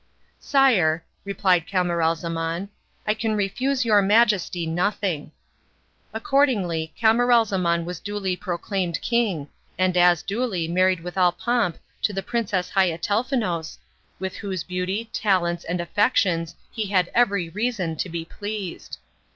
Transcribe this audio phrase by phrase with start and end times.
[0.39, 2.69] "Sire," replied Camaralzaman,
[3.05, 5.31] "I can refuse your Majesty nothing."
[6.11, 12.23] Accordingly Camaralzaman was duly proclaimed king, and as duly married with all pomp to the
[12.23, 13.77] Princess Haiatelnefous,
[14.17, 18.97] with whose beauty, talents, and affections he had every reason to be pleased.